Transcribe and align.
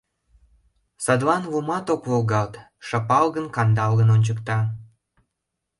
Садлан 1.03 1.43
лумат 1.51 1.85
ок 1.93 2.01
волгалт, 2.09 2.53
шапалгын-кандалгын 2.87 4.09
ончыкта. 4.15 4.59